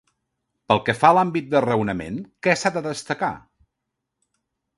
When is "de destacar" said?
2.79-3.31